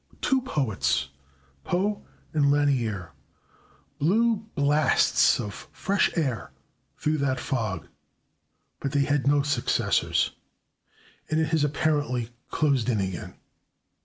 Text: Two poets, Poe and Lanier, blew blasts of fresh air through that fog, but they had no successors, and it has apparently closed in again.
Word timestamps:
Two 0.19 0.41
poets, 0.41 1.09
Poe 1.63 2.03
and 2.33 2.49
Lanier, 2.49 3.11
blew 3.99 4.47
blasts 4.55 5.39
of 5.39 5.67
fresh 5.71 6.09
air 6.17 6.51
through 6.97 7.19
that 7.19 7.39
fog, 7.39 7.87
but 8.79 8.93
they 8.93 9.03
had 9.03 9.27
no 9.27 9.43
successors, 9.43 10.31
and 11.29 11.39
it 11.39 11.49
has 11.49 11.63
apparently 11.63 12.31
closed 12.49 12.89
in 12.89 12.99
again. 12.99 13.35